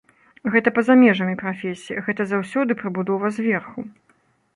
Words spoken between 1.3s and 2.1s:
прафесіі,